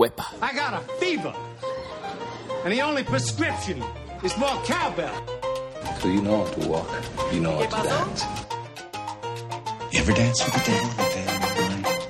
Whip. 0.00 0.18
I 0.42 0.54
got 0.54 0.72
a 0.72 0.80
fever. 0.94 1.34
And 2.64 2.72
the 2.72 2.80
only 2.80 3.04
prescription 3.04 3.84
is 4.24 4.34
more 4.38 4.56
cowbell. 4.64 5.12
So 6.00 6.08
you 6.08 6.22
know 6.22 6.42
how 6.42 6.52
to 6.52 6.68
walk, 6.70 6.88
you 7.34 7.40
know 7.40 7.62
how 7.62 7.82
to 7.82 7.86
dance. 7.86 8.24
You 9.92 10.00
ever 10.00 10.12
dance 10.12 10.42
with 10.42 10.54
the 10.54 10.60
devil? 10.70 10.88
The 10.88 11.02
devil 11.12 11.34
in 11.60 11.68
the 11.68 11.76
night? 11.82 12.00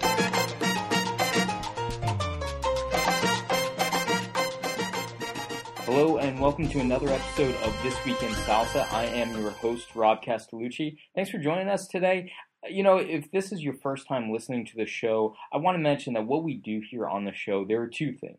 Hello 5.85 6.19
and 6.19 6.39
welcome 6.39 6.69
to 6.69 6.79
another 6.79 7.09
episode 7.09 7.57
of 7.57 7.77
This 7.83 7.97
Week 8.05 8.23
in 8.23 8.31
Salsa. 8.31 8.87
I 8.93 9.07
am 9.07 9.37
your 9.37 9.51
host, 9.51 9.97
Rob 9.97 10.23
Castellucci. 10.23 10.97
Thanks 11.17 11.33
for 11.33 11.39
joining 11.39 11.69
us 11.69 11.89
today. 11.89 12.31
You 12.69 12.83
know, 12.83 12.99
if 12.99 13.31
this 13.31 13.53
is 13.53 13.63
your 13.63 13.75
first 13.75 14.07
time 14.07 14.31
listening 14.31 14.67
to 14.67 14.77
the 14.77 14.87
show, 14.87 15.35
I 15.53 15.57
want 15.57 15.77
to 15.77 15.83
mention 15.83 16.13
that 16.15 16.27
what 16.27 16.45
we 16.45 16.55
do 16.55 16.83
here 16.89 17.09
on 17.09 17.25
the 17.25 17.33
show, 17.33 17.65
there 17.65 17.81
are 17.81 17.89
two 17.89 18.13
things. 18.13 18.39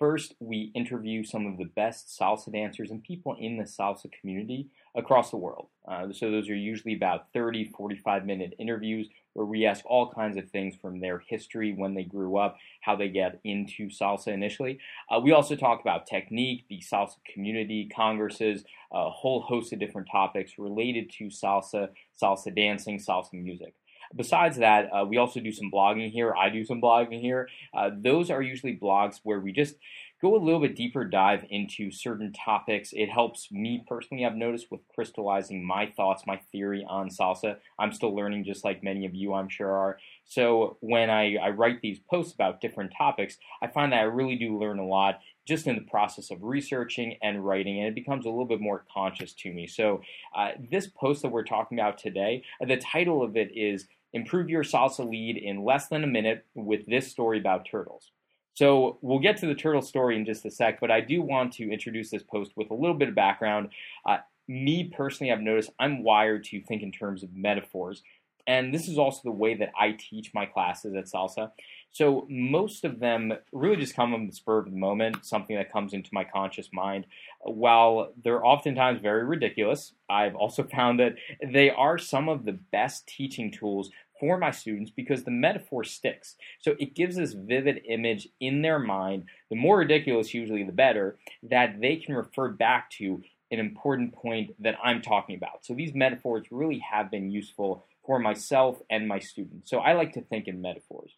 First, 0.00 0.34
we 0.40 0.72
interview 0.74 1.22
some 1.22 1.44
of 1.44 1.58
the 1.58 1.66
best 1.66 2.08
salsa 2.18 2.50
dancers 2.50 2.90
and 2.90 3.02
people 3.02 3.36
in 3.38 3.58
the 3.58 3.64
salsa 3.64 4.10
community 4.10 4.70
across 4.96 5.30
the 5.30 5.36
world. 5.36 5.66
Uh, 5.86 6.10
so 6.10 6.30
those 6.30 6.48
are 6.48 6.56
usually 6.56 6.94
about 6.94 7.26
30, 7.34 7.66
45 7.76 8.24
minute 8.24 8.54
interviews 8.58 9.10
where 9.34 9.44
we 9.44 9.66
ask 9.66 9.84
all 9.84 10.10
kinds 10.10 10.38
of 10.38 10.48
things 10.48 10.74
from 10.74 11.00
their 11.00 11.22
history, 11.28 11.74
when 11.74 11.92
they 11.92 12.02
grew 12.02 12.38
up, 12.38 12.56
how 12.80 12.96
they 12.96 13.10
get 13.10 13.40
into 13.44 13.90
salsa 13.90 14.28
initially. 14.28 14.78
Uh, 15.10 15.20
we 15.20 15.32
also 15.32 15.54
talk 15.54 15.82
about 15.82 16.06
technique, 16.06 16.64
the 16.70 16.80
salsa 16.80 17.16
community, 17.30 17.86
congresses, 17.94 18.64
a 18.92 19.10
whole 19.10 19.42
host 19.42 19.70
of 19.74 19.78
different 19.78 20.08
topics 20.10 20.52
related 20.58 21.10
to 21.10 21.24
salsa, 21.26 21.90
salsa 22.20 22.56
dancing, 22.56 22.98
salsa 22.98 23.34
music. 23.34 23.74
Besides 24.14 24.56
that, 24.56 24.88
uh, 24.92 25.04
we 25.04 25.18
also 25.18 25.40
do 25.40 25.52
some 25.52 25.70
blogging 25.70 26.10
here. 26.10 26.34
I 26.34 26.48
do 26.48 26.64
some 26.64 26.80
blogging 26.80 27.20
here. 27.20 27.48
Uh, 27.72 27.90
those 27.96 28.30
are 28.30 28.42
usually 28.42 28.76
blogs 28.76 29.20
where 29.22 29.38
we 29.38 29.52
just 29.52 29.76
go 30.20 30.36
a 30.36 30.42
little 30.42 30.60
bit 30.60 30.76
deeper 30.76 31.04
dive 31.04 31.44
into 31.48 31.90
certain 31.90 32.32
topics. 32.32 32.90
It 32.92 33.08
helps 33.08 33.50
me 33.50 33.84
personally, 33.88 34.24
I've 34.24 34.34
noticed, 34.34 34.70
with 34.70 34.80
crystallizing 34.94 35.64
my 35.64 35.86
thoughts, 35.86 36.24
my 36.26 36.40
theory 36.52 36.84
on 36.88 37.08
salsa. 37.08 37.56
I'm 37.78 37.92
still 37.92 38.14
learning, 38.14 38.44
just 38.44 38.64
like 38.64 38.82
many 38.82 39.06
of 39.06 39.14
you, 39.14 39.32
I'm 39.32 39.48
sure, 39.48 39.70
are. 39.70 39.98
So 40.24 40.76
when 40.80 41.08
I, 41.08 41.36
I 41.36 41.50
write 41.50 41.80
these 41.80 42.00
posts 42.00 42.34
about 42.34 42.60
different 42.60 42.92
topics, 42.96 43.38
I 43.62 43.68
find 43.68 43.92
that 43.92 44.00
I 44.00 44.02
really 44.02 44.36
do 44.36 44.58
learn 44.58 44.78
a 44.78 44.86
lot 44.86 45.20
just 45.48 45.66
in 45.66 45.74
the 45.74 45.90
process 45.90 46.30
of 46.30 46.42
researching 46.42 47.16
and 47.22 47.44
writing, 47.44 47.78
and 47.78 47.88
it 47.88 47.94
becomes 47.94 48.26
a 48.26 48.28
little 48.28 48.44
bit 48.44 48.60
more 48.60 48.84
conscious 48.92 49.32
to 49.32 49.52
me. 49.52 49.66
So, 49.66 50.02
uh, 50.36 50.50
this 50.70 50.86
post 50.86 51.22
that 51.22 51.32
we're 51.32 51.44
talking 51.44 51.78
about 51.78 51.98
today, 51.98 52.44
uh, 52.62 52.66
the 52.66 52.76
title 52.76 53.22
of 53.22 53.36
it 53.36 53.50
is 53.56 53.86
Improve 54.12 54.48
Your 54.50 54.64
Salsa 54.64 55.08
Lead 55.08 55.36
in 55.36 55.64
Less 55.64 55.88
Than 55.88 56.04
a 56.04 56.06
Minute 56.06 56.46
with 56.54 56.86
This 56.86 57.08
Story 57.08 57.38
About 57.38 57.66
Turtles. 57.70 58.10
So 58.54 58.98
we'll 59.00 59.20
get 59.20 59.36
to 59.38 59.46
the 59.46 59.54
turtle 59.54 59.82
story 59.82 60.16
in 60.16 60.26
just 60.26 60.44
a 60.44 60.50
sec, 60.50 60.80
but 60.80 60.90
I 60.90 61.00
do 61.00 61.22
want 61.22 61.52
to 61.54 61.72
introduce 61.72 62.10
this 62.10 62.22
post 62.22 62.52
with 62.56 62.70
a 62.70 62.74
little 62.74 62.96
bit 62.96 63.08
of 63.08 63.14
background. 63.14 63.70
Uh, 64.04 64.18
me 64.48 64.92
personally, 64.94 65.32
I've 65.32 65.40
noticed 65.40 65.70
I'm 65.78 66.02
wired 66.02 66.44
to 66.44 66.60
think 66.62 66.82
in 66.82 66.90
terms 66.90 67.22
of 67.22 67.32
metaphors, 67.32 68.02
and 68.50 68.74
this 68.74 68.88
is 68.88 68.98
also 68.98 69.20
the 69.22 69.30
way 69.30 69.54
that 69.54 69.70
I 69.78 69.92
teach 69.92 70.34
my 70.34 70.44
classes 70.44 70.96
at 70.96 71.04
Salsa. 71.04 71.52
So 71.92 72.26
most 72.28 72.84
of 72.84 72.98
them 72.98 73.32
really 73.52 73.76
just 73.76 73.94
come 73.94 74.12
on 74.12 74.26
the 74.26 74.32
spur 74.32 74.58
of 74.58 74.64
the 74.64 74.76
moment, 74.76 75.24
something 75.24 75.54
that 75.54 75.72
comes 75.72 75.92
into 75.92 76.10
my 76.12 76.24
conscious 76.24 76.68
mind. 76.72 77.06
While 77.42 78.12
they're 78.24 78.44
oftentimes 78.44 79.00
very 79.00 79.24
ridiculous, 79.24 79.92
I've 80.08 80.34
also 80.34 80.64
found 80.76 80.98
that 80.98 81.14
they 81.40 81.70
are 81.70 81.96
some 81.96 82.28
of 82.28 82.44
the 82.44 82.58
best 82.72 83.06
teaching 83.06 83.52
tools 83.52 83.90
for 84.18 84.36
my 84.36 84.50
students 84.50 84.90
because 84.90 85.22
the 85.22 85.30
metaphor 85.30 85.84
sticks. 85.84 86.34
So 86.58 86.74
it 86.80 86.96
gives 86.96 87.14
this 87.14 87.34
vivid 87.34 87.82
image 87.88 88.26
in 88.40 88.62
their 88.62 88.80
mind, 88.80 89.26
the 89.48 89.56
more 89.56 89.78
ridiculous 89.78 90.34
usually 90.34 90.64
the 90.64 90.72
better, 90.72 91.18
that 91.44 91.80
they 91.80 91.96
can 91.96 92.16
refer 92.16 92.48
back 92.48 92.90
to 92.98 93.22
an 93.50 93.58
important 93.58 94.12
point 94.12 94.54
that 94.62 94.76
I'm 94.82 95.02
talking 95.02 95.36
about. 95.36 95.64
So 95.64 95.74
these 95.74 95.94
metaphors 95.94 96.46
really 96.50 96.78
have 96.78 97.10
been 97.10 97.30
useful 97.30 97.84
for 98.04 98.18
myself 98.18 98.80
and 98.90 99.08
my 99.08 99.18
students. 99.18 99.70
So 99.70 99.78
I 99.78 99.94
like 99.94 100.12
to 100.14 100.22
think 100.22 100.48
in 100.48 100.62
metaphors. 100.62 101.12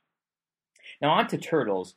Now, 1.01 1.11
on 1.11 1.27
to 1.29 1.39
turtles. 1.39 1.95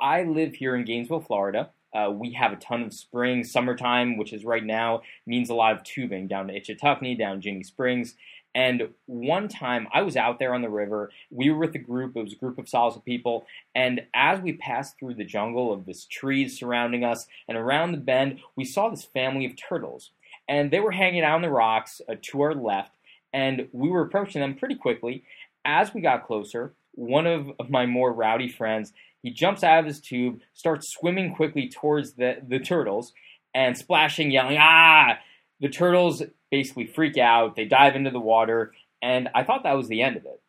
I 0.00 0.24
live 0.24 0.54
here 0.54 0.76
in 0.76 0.84
Gainesville, 0.84 1.20
Florida. 1.20 1.70
Uh, 1.94 2.10
we 2.10 2.32
have 2.32 2.52
a 2.52 2.56
ton 2.56 2.82
of 2.82 2.92
spring, 2.92 3.42
summertime, 3.42 4.18
which 4.18 4.32
is 4.32 4.44
right 4.44 4.64
now, 4.64 5.02
means 5.26 5.48
a 5.48 5.54
lot 5.54 5.74
of 5.74 5.82
tubing 5.82 6.26
down 6.26 6.48
to 6.48 6.60
Ichetucknee, 6.60 7.18
down 7.18 7.40
Ginnie 7.40 7.62
Springs. 7.62 8.16
And 8.56 8.88
one 9.04 9.48
time 9.48 9.86
I 9.92 10.00
was 10.00 10.16
out 10.16 10.38
there 10.38 10.54
on 10.54 10.62
the 10.62 10.70
river. 10.70 11.10
We 11.30 11.50
were 11.50 11.58
with 11.58 11.74
a 11.74 11.78
group, 11.78 12.16
it 12.16 12.22
was 12.22 12.32
a 12.32 12.36
group 12.36 12.56
of 12.56 12.64
salsa 12.64 13.04
people. 13.04 13.46
And 13.74 14.06
as 14.14 14.40
we 14.40 14.54
passed 14.54 14.98
through 14.98 15.16
the 15.16 15.24
jungle 15.24 15.74
of 15.74 15.84
this 15.84 16.06
trees 16.06 16.58
surrounding 16.58 17.04
us 17.04 17.26
and 17.46 17.58
around 17.58 17.92
the 17.92 17.98
bend, 17.98 18.40
we 18.56 18.64
saw 18.64 18.88
this 18.88 19.04
family 19.04 19.44
of 19.44 19.52
turtles. 19.56 20.10
And 20.48 20.70
they 20.70 20.80
were 20.80 20.92
hanging 20.92 21.22
out 21.22 21.34
on 21.34 21.42
the 21.42 21.50
rocks 21.50 22.00
uh, 22.08 22.14
to 22.30 22.40
our 22.40 22.54
left. 22.54 22.92
And 23.30 23.68
we 23.72 23.90
were 23.90 24.00
approaching 24.00 24.40
them 24.40 24.54
pretty 24.54 24.76
quickly. 24.76 25.24
As 25.66 25.92
we 25.92 26.00
got 26.00 26.26
closer, 26.26 26.72
one 26.92 27.26
of 27.26 27.52
my 27.68 27.84
more 27.84 28.10
rowdy 28.10 28.48
friends, 28.48 28.94
he 29.22 29.30
jumps 29.32 29.64
out 29.64 29.80
of 29.80 29.84
his 29.84 30.00
tube, 30.00 30.40
starts 30.54 30.94
swimming 30.94 31.34
quickly 31.34 31.68
towards 31.68 32.14
the, 32.14 32.38
the 32.48 32.58
turtles, 32.58 33.12
and 33.54 33.76
splashing, 33.76 34.30
yelling, 34.30 34.56
ah! 34.58 35.18
The 35.60 35.68
turtles 35.68 36.22
basically 36.50 36.86
freak 36.86 37.18
out, 37.18 37.56
they 37.56 37.64
dive 37.64 37.96
into 37.96 38.10
the 38.10 38.20
water, 38.20 38.72
and 39.02 39.28
I 39.34 39.44
thought 39.44 39.62
that 39.64 39.76
was 39.76 39.88
the 39.88 40.02
end 40.02 40.16
of 40.16 40.24
it. 40.24 40.40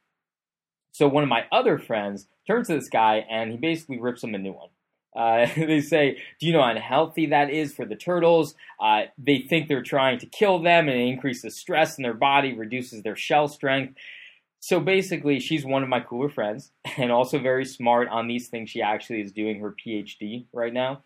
So 0.91 1.07
one 1.07 1.21
of 1.21 1.29
my 1.29 1.45
other 1.51 1.77
friends 1.77 2.27
turns 2.47 2.67
to 2.67 2.73
this 2.73 2.89
guy 2.89 3.25
and 3.29 3.51
he 3.51 3.57
basically 3.57 3.99
rips 3.99 4.23
him 4.23 4.33
a 4.33 4.39
new 4.39 4.53
one. 4.53 4.69
Uh, 5.15 5.47
they 5.55 5.79
say, 5.79 6.17
Do 6.39 6.47
you 6.47 6.53
know 6.53 6.63
how 6.63 6.71
unhealthy 6.71 7.27
that 7.27 7.51
is 7.51 7.73
for 7.73 7.85
the 7.85 7.95
turtles? 7.95 8.55
Uh, 8.81 9.03
they 9.17 9.39
think 9.39 9.67
they're 9.67 9.83
trying 9.83 10.17
to 10.19 10.25
kill 10.25 10.59
them 10.59 10.89
and 10.89 10.99
it 10.99 11.07
increases 11.07 11.55
stress 11.55 11.97
in 11.97 12.01
their 12.01 12.15
body, 12.15 12.53
reduces 12.53 13.03
their 13.03 13.15
shell 13.15 13.47
strength. 13.47 13.95
So 14.59 14.79
basically, 14.79 15.39
she's 15.39 15.63
one 15.63 15.83
of 15.83 15.89
my 15.89 15.99
cooler 15.99 16.29
friends 16.29 16.71
and 16.97 17.11
also 17.11 17.37
very 17.37 17.65
smart 17.65 18.07
on 18.09 18.27
these 18.27 18.47
things. 18.47 18.71
She 18.71 18.81
actually 18.81 19.21
is 19.21 19.31
doing 19.31 19.59
her 19.59 19.75
PhD 19.85 20.45
right 20.51 20.73
now. 20.73 21.03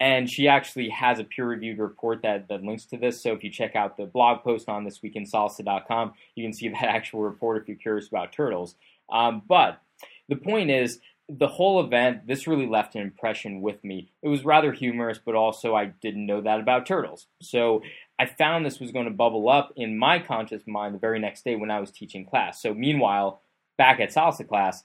And 0.00 0.30
she 0.30 0.46
actually 0.46 0.90
has 0.90 1.18
a 1.18 1.24
peer 1.24 1.46
reviewed 1.46 1.78
report 1.78 2.22
that, 2.22 2.48
that 2.48 2.62
links 2.62 2.84
to 2.86 2.96
this. 2.96 3.20
So 3.20 3.32
if 3.32 3.42
you 3.42 3.50
check 3.50 3.74
out 3.74 3.96
the 3.96 4.06
blog 4.06 4.44
post 4.44 4.68
on 4.68 4.86
thisweekinsalsa.com, 4.86 6.12
you 6.34 6.44
can 6.44 6.52
see 6.52 6.68
that 6.68 6.84
actual 6.84 7.20
report 7.20 7.60
if 7.60 7.68
you're 7.68 7.76
curious 7.76 8.08
about 8.08 8.32
turtles. 8.32 8.76
Um, 9.10 9.42
but 9.48 9.80
the 10.28 10.36
point 10.36 10.70
is, 10.70 11.00
the 11.28 11.48
whole 11.48 11.84
event, 11.84 12.26
this 12.26 12.46
really 12.46 12.66
left 12.66 12.94
an 12.94 13.02
impression 13.02 13.60
with 13.60 13.84
me. 13.84 14.10
It 14.22 14.28
was 14.28 14.44
rather 14.44 14.72
humorous, 14.72 15.18
but 15.18 15.34
also 15.34 15.74
I 15.74 15.86
didn't 15.86 16.24
know 16.24 16.40
that 16.40 16.60
about 16.60 16.86
turtles. 16.86 17.26
So 17.42 17.82
I 18.18 18.24
found 18.24 18.64
this 18.64 18.80
was 18.80 18.92
going 18.92 19.04
to 19.04 19.10
bubble 19.10 19.48
up 19.48 19.72
in 19.76 19.98
my 19.98 20.20
conscious 20.20 20.62
mind 20.66 20.94
the 20.94 20.98
very 20.98 21.18
next 21.18 21.44
day 21.44 21.54
when 21.54 21.70
I 21.70 21.80
was 21.80 21.90
teaching 21.90 22.24
class. 22.24 22.62
So 22.62 22.72
meanwhile, 22.72 23.42
back 23.76 24.00
at 24.00 24.10
salsa 24.10 24.48
class, 24.48 24.84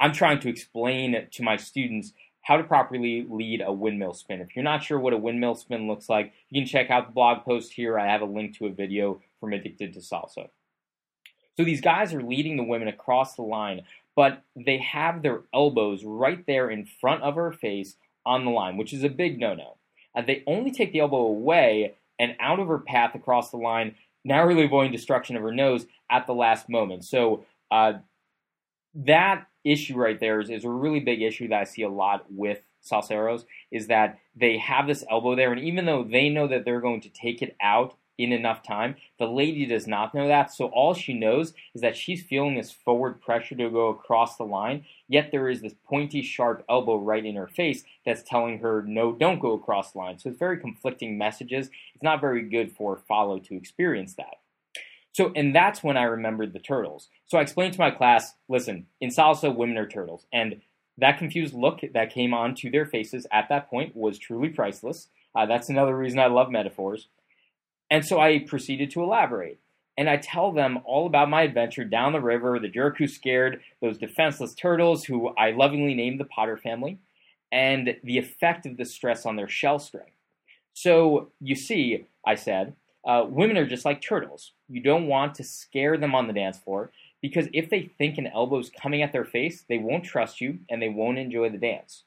I'm 0.00 0.12
trying 0.12 0.40
to 0.40 0.48
explain 0.48 1.28
to 1.30 1.42
my 1.42 1.56
students 1.56 2.12
how 2.46 2.56
to 2.56 2.62
properly 2.62 3.26
lead 3.28 3.60
a 3.60 3.72
windmill 3.72 4.14
spin. 4.14 4.40
If 4.40 4.54
you're 4.54 4.62
not 4.62 4.84
sure 4.84 5.00
what 5.00 5.12
a 5.12 5.16
windmill 5.16 5.56
spin 5.56 5.88
looks 5.88 6.08
like, 6.08 6.32
you 6.48 6.60
can 6.60 6.68
check 6.68 6.90
out 6.90 7.08
the 7.08 7.12
blog 7.12 7.44
post 7.44 7.72
here. 7.72 7.98
I 7.98 8.06
have 8.06 8.20
a 8.20 8.24
link 8.26 8.56
to 8.58 8.66
a 8.66 8.72
video 8.72 9.20
from 9.40 9.52
Addicted 9.52 9.92
to 9.94 9.98
Salsa. 9.98 10.48
So 11.56 11.64
these 11.64 11.80
guys 11.80 12.14
are 12.14 12.22
leading 12.22 12.56
the 12.56 12.62
women 12.62 12.86
across 12.86 13.34
the 13.34 13.42
line, 13.42 13.82
but 14.14 14.44
they 14.54 14.78
have 14.78 15.22
their 15.22 15.40
elbows 15.52 16.04
right 16.04 16.46
there 16.46 16.70
in 16.70 16.86
front 16.86 17.24
of 17.24 17.34
her 17.34 17.50
face 17.50 17.96
on 18.24 18.44
the 18.44 18.52
line, 18.52 18.76
which 18.76 18.92
is 18.92 19.02
a 19.02 19.08
big 19.08 19.40
no 19.40 19.54
no. 19.54 19.76
Uh, 20.14 20.22
they 20.22 20.44
only 20.46 20.70
take 20.70 20.92
the 20.92 21.00
elbow 21.00 21.26
away 21.26 21.96
and 22.20 22.36
out 22.38 22.60
of 22.60 22.68
her 22.68 22.78
path 22.78 23.16
across 23.16 23.50
the 23.50 23.56
line, 23.56 23.96
narrowly 24.24 24.64
avoiding 24.64 24.92
destruction 24.92 25.34
of 25.34 25.42
her 25.42 25.52
nose 25.52 25.86
at 26.12 26.28
the 26.28 26.32
last 26.32 26.68
moment. 26.68 27.04
So 27.04 27.44
uh, 27.72 27.94
that 28.94 29.48
issue 29.70 29.96
right 29.96 30.18
there 30.18 30.40
is, 30.40 30.50
is 30.50 30.64
a 30.64 30.70
really 30.70 31.00
big 31.00 31.22
issue 31.22 31.48
that 31.48 31.60
I 31.60 31.64
see 31.64 31.82
a 31.82 31.88
lot 31.88 32.26
with 32.30 32.60
salseros 32.84 33.44
is 33.70 33.88
that 33.88 34.18
they 34.34 34.58
have 34.58 34.86
this 34.86 35.04
elbow 35.10 35.34
there, 35.34 35.52
and 35.52 35.60
even 35.60 35.86
though 35.86 36.04
they 36.04 36.28
know 36.28 36.46
that 36.48 36.64
they're 36.64 36.80
going 36.80 37.00
to 37.02 37.08
take 37.08 37.42
it 37.42 37.56
out 37.60 37.96
in 38.18 38.32
enough 38.32 38.62
time, 38.62 38.96
the 39.18 39.26
lady 39.26 39.66
does 39.66 39.86
not 39.86 40.14
know 40.14 40.26
that. 40.26 40.50
So 40.50 40.66
all 40.66 40.94
she 40.94 41.12
knows 41.12 41.52
is 41.74 41.82
that 41.82 41.96
she's 41.96 42.22
feeling 42.22 42.54
this 42.54 42.70
forward 42.70 43.20
pressure 43.20 43.54
to 43.56 43.68
go 43.68 43.88
across 43.88 44.36
the 44.36 44.44
line, 44.44 44.86
yet 45.06 45.30
there 45.30 45.50
is 45.50 45.60
this 45.60 45.74
pointy, 45.86 46.22
sharp 46.22 46.64
elbow 46.68 46.96
right 46.96 47.24
in 47.24 47.36
her 47.36 47.46
face 47.46 47.84
that's 48.06 48.22
telling 48.22 48.60
her, 48.60 48.82
no, 48.86 49.12
don't 49.12 49.40
go 49.40 49.52
across 49.52 49.92
the 49.92 49.98
line. 49.98 50.18
So 50.18 50.30
it's 50.30 50.38
very 50.38 50.58
conflicting 50.58 51.18
messages. 51.18 51.68
It's 51.94 52.02
not 52.02 52.20
very 52.20 52.42
good 52.42 52.72
for 52.72 52.96
follow 52.96 53.38
to 53.38 53.54
experience 53.54 54.14
that. 54.14 54.36
So, 55.16 55.32
and 55.34 55.54
that's 55.54 55.82
when 55.82 55.96
I 55.96 56.02
remembered 56.02 56.52
the 56.52 56.58
turtles. 56.58 57.08
So 57.24 57.38
I 57.38 57.40
explained 57.40 57.72
to 57.72 57.80
my 57.80 57.90
class, 57.90 58.34
listen, 58.50 58.84
in 59.00 59.08
salsa, 59.08 59.56
women 59.56 59.78
are 59.78 59.88
turtles. 59.88 60.26
And 60.30 60.60
that 60.98 61.16
confused 61.16 61.54
look 61.54 61.80
that 61.94 62.12
came 62.12 62.34
onto 62.34 62.70
their 62.70 62.84
faces 62.84 63.26
at 63.32 63.48
that 63.48 63.70
point 63.70 63.96
was 63.96 64.18
truly 64.18 64.50
priceless. 64.50 65.08
Uh, 65.34 65.46
that's 65.46 65.70
another 65.70 65.96
reason 65.96 66.18
I 66.18 66.26
love 66.26 66.50
metaphors. 66.50 67.08
And 67.90 68.04
so 68.04 68.20
I 68.20 68.40
proceeded 68.40 68.90
to 68.90 69.02
elaborate. 69.02 69.58
And 69.96 70.10
I 70.10 70.18
tell 70.18 70.52
them 70.52 70.80
all 70.84 71.06
about 71.06 71.30
my 71.30 71.44
adventure 71.44 71.84
down 71.86 72.12
the 72.12 72.20
river, 72.20 72.58
the 72.58 72.68
jerk 72.68 72.98
who 72.98 73.08
scared 73.08 73.62
those 73.80 73.96
defenseless 73.96 74.52
turtles, 74.54 75.04
who 75.04 75.28
I 75.28 75.52
lovingly 75.52 75.94
named 75.94 76.20
the 76.20 76.26
Potter 76.26 76.58
family. 76.58 76.98
and 77.52 77.96
the 78.04 78.18
effect 78.18 78.66
of 78.66 78.76
the 78.76 78.84
stress 78.84 79.24
on 79.24 79.36
their 79.36 79.48
shell 79.48 79.78
strength. 79.78 80.10
So, 80.74 81.30
you 81.40 81.54
see, 81.54 82.06
I 82.26 82.34
said, 82.34 82.74
uh, 83.06 83.24
women 83.28 83.56
are 83.56 83.66
just 83.66 83.84
like 83.84 84.02
turtles. 84.02 84.52
You 84.68 84.80
don't 84.80 85.06
want 85.06 85.34
to 85.36 85.44
scare 85.44 85.96
them 85.96 86.14
on 86.14 86.26
the 86.26 86.32
dance 86.32 86.58
floor 86.58 86.90
because 87.22 87.46
if 87.52 87.70
they 87.70 87.90
think 87.98 88.18
an 88.18 88.26
elbow 88.26 88.58
is 88.58 88.70
coming 88.70 89.02
at 89.02 89.12
their 89.12 89.24
face, 89.24 89.64
they 89.68 89.78
won't 89.78 90.04
trust 90.04 90.40
you 90.40 90.58
and 90.68 90.82
they 90.82 90.88
won't 90.88 91.18
enjoy 91.18 91.48
the 91.48 91.58
dance. 91.58 92.02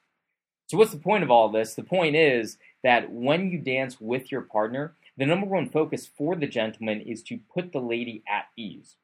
So, 0.66 0.76
what's 0.76 0.92
the 0.92 0.98
point 0.98 1.24
of 1.24 1.30
all 1.30 1.48
this? 1.48 1.74
The 1.74 1.82
point 1.82 2.14
is 2.14 2.58
that 2.84 3.10
when 3.10 3.50
you 3.50 3.58
dance 3.58 4.00
with 4.00 4.30
your 4.30 4.42
partner, 4.42 4.94
the 5.16 5.26
number 5.26 5.46
one 5.46 5.68
focus 5.68 6.06
for 6.06 6.36
the 6.36 6.46
gentleman 6.46 7.00
is 7.00 7.22
to 7.24 7.40
put 7.52 7.72
the 7.72 7.80
lady 7.80 8.22
at 8.28 8.46
ease. 8.56 8.96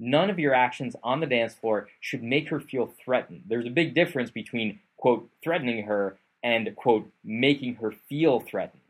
None 0.00 0.30
of 0.30 0.38
your 0.38 0.52
actions 0.52 0.96
on 1.04 1.20
the 1.20 1.26
dance 1.26 1.54
floor 1.54 1.88
should 2.00 2.24
make 2.24 2.48
her 2.48 2.58
feel 2.58 2.92
threatened. 3.04 3.44
There's 3.46 3.66
a 3.66 3.70
big 3.70 3.94
difference 3.94 4.30
between, 4.30 4.80
quote, 4.96 5.30
threatening 5.44 5.84
her 5.84 6.16
and, 6.42 6.74
quote, 6.74 7.08
making 7.22 7.76
her 7.76 7.92
feel 7.92 8.40
threatened. 8.40 8.82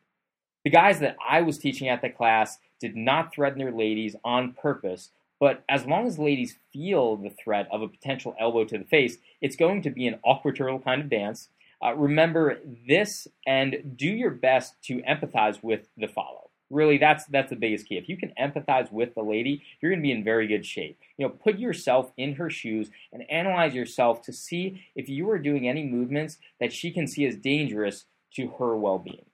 The 0.64 0.70
guys 0.70 1.00
that 1.00 1.16
I 1.28 1.42
was 1.42 1.58
teaching 1.58 1.88
at 1.88 2.02
the 2.02 2.08
class 2.08 2.58
did 2.80 2.94
not 2.96 3.34
threaten 3.34 3.58
their 3.58 3.72
ladies 3.72 4.14
on 4.24 4.52
purpose, 4.52 5.10
but 5.40 5.64
as 5.68 5.86
long 5.86 6.06
as 6.06 6.20
ladies 6.20 6.56
feel 6.72 7.16
the 7.16 7.30
threat 7.30 7.66
of 7.72 7.82
a 7.82 7.88
potential 7.88 8.36
elbow 8.38 8.64
to 8.64 8.78
the 8.78 8.84
face, 8.84 9.18
it's 9.40 9.56
going 9.56 9.82
to 9.82 9.90
be 9.90 10.06
an 10.06 10.20
awkward 10.24 10.54
turtle 10.54 10.78
kind 10.78 11.02
of 11.02 11.10
dance. 11.10 11.48
Uh, 11.84 11.94
remember 11.94 12.60
this 12.86 13.26
and 13.44 13.96
do 13.96 14.06
your 14.06 14.30
best 14.30 14.80
to 14.84 15.02
empathize 15.02 15.60
with 15.64 15.88
the 15.96 16.06
follow. 16.06 16.50
Really, 16.70 16.96
that's 16.96 17.24
that's 17.26 17.50
the 17.50 17.56
biggest 17.56 17.86
key. 17.86 17.98
If 17.98 18.08
you 18.08 18.16
can 18.16 18.32
empathize 18.40 18.90
with 18.92 19.14
the 19.14 19.22
lady, 19.22 19.62
you're 19.80 19.90
going 19.90 20.00
to 20.00 20.06
be 20.06 20.12
in 20.12 20.22
very 20.22 20.46
good 20.46 20.64
shape. 20.64 20.96
You 21.18 21.26
know, 21.26 21.30
put 21.30 21.58
yourself 21.58 22.12
in 22.16 22.36
her 22.36 22.48
shoes 22.48 22.88
and 23.12 23.28
analyze 23.28 23.74
yourself 23.74 24.22
to 24.22 24.32
see 24.32 24.82
if 24.94 25.08
you 25.08 25.28
are 25.30 25.38
doing 25.38 25.68
any 25.68 25.84
movements 25.84 26.38
that 26.60 26.72
she 26.72 26.92
can 26.92 27.08
see 27.08 27.26
as 27.26 27.36
dangerous 27.36 28.04
to 28.36 28.48
her 28.58 28.76
well-being. 28.76 29.26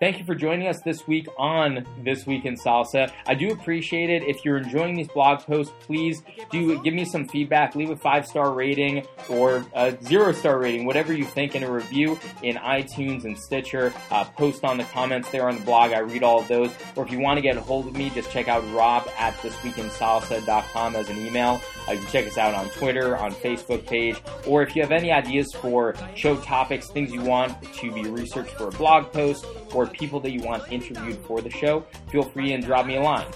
Thank 0.00 0.20
you 0.20 0.24
for 0.24 0.36
joining 0.36 0.68
us 0.68 0.80
this 0.82 1.08
week 1.08 1.26
on 1.36 1.84
This 2.04 2.24
Week 2.24 2.44
in 2.44 2.54
Salsa. 2.54 3.10
I 3.26 3.34
do 3.34 3.50
appreciate 3.50 4.10
it. 4.10 4.22
If 4.22 4.44
you're 4.44 4.58
enjoying 4.58 4.94
these 4.94 5.08
blog 5.08 5.40
posts, 5.40 5.74
please 5.80 6.22
do 6.52 6.80
give 6.84 6.94
me 6.94 7.04
some 7.04 7.26
feedback. 7.26 7.74
Leave 7.74 7.90
a 7.90 7.96
five 7.96 8.24
star 8.24 8.54
rating 8.54 9.04
or 9.28 9.66
a 9.74 10.00
zero 10.04 10.30
star 10.30 10.60
rating, 10.60 10.86
whatever 10.86 11.12
you 11.12 11.24
think, 11.24 11.56
in 11.56 11.64
a 11.64 11.70
review 11.70 12.16
in 12.44 12.54
iTunes 12.58 13.24
and 13.24 13.36
Stitcher. 13.36 13.92
Uh, 14.12 14.22
post 14.22 14.62
on 14.62 14.78
the 14.78 14.84
comments 14.84 15.30
there 15.30 15.48
on 15.48 15.56
the 15.56 15.64
blog. 15.64 15.90
I 15.90 15.98
read 15.98 16.22
all 16.22 16.42
of 16.42 16.46
those. 16.46 16.70
Or 16.94 17.04
if 17.04 17.10
you 17.10 17.18
want 17.18 17.38
to 17.38 17.42
get 17.42 17.56
a 17.56 17.60
hold 17.60 17.88
of 17.88 17.96
me, 17.96 18.08
just 18.10 18.30
check 18.30 18.46
out 18.46 18.62
rob 18.72 19.10
at 19.18 19.34
thisweekinsalsa.com 19.38 20.94
as 20.94 21.10
an 21.10 21.26
email. 21.26 21.60
Uh, 21.88 21.92
you 21.92 21.98
can 21.98 22.08
check 22.08 22.26
us 22.28 22.38
out 22.38 22.54
on 22.54 22.70
Twitter, 22.70 23.16
on 23.16 23.32
Facebook 23.32 23.84
page, 23.84 24.22
or 24.46 24.62
if 24.62 24.76
you 24.76 24.82
have 24.82 24.92
any 24.92 25.10
ideas 25.10 25.52
for 25.54 25.96
show 26.14 26.36
topics, 26.36 26.88
things 26.88 27.12
you 27.12 27.22
want 27.22 27.60
to 27.74 27.92
be 27.92 28.08
researched 28.08 28.52
for 28.52 28.68
a 28.68 28.72
blog 28.72 29.12
post, 29.12 29.44
or 29.74 29.87
people 29.88 30.20
that 30.20 30.30
you 30.30 30.40
want 30.42 30.70
interviewed 30.70 31.18
for 31.26 31.40
the 31.40 31.50
show, 31.50 31.84
feel 32.10 32.22
free 32.22 32.52
and 32.52 32.64
drop 32.64 32.86
me 32.86 32.96
a 32.96 33.02
line. 33.02 33.26